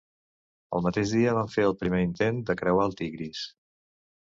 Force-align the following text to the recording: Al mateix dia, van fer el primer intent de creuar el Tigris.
Al 0.77 0.83
mateix 0.85 1.11
dia, 1.17 1.35
van 1.39 1.51
fer 1.57 1.67
el 1.67 1.77
primer 1.83 2.01
intent 2.07 2.41
de 2.49 2.57
creuar 2.65 2.89
el 2.91 2.99
Tigris. 3.03 3.47